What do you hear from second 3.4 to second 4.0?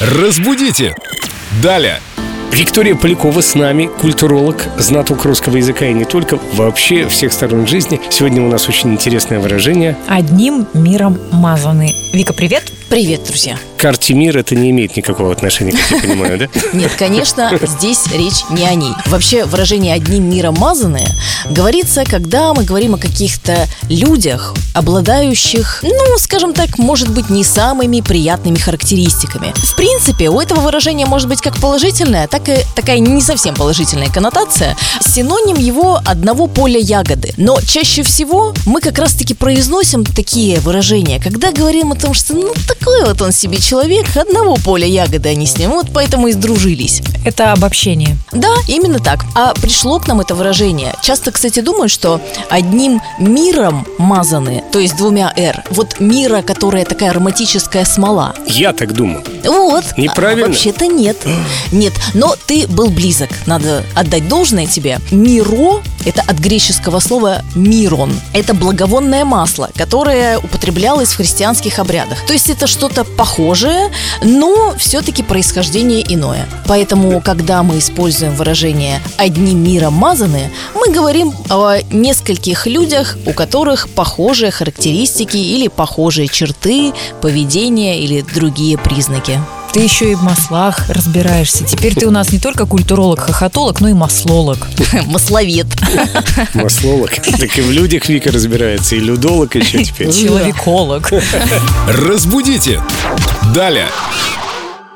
с нами,